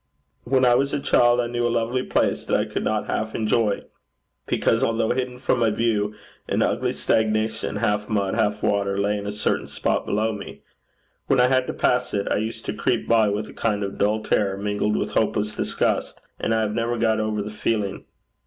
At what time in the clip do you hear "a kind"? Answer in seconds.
13.49-13.83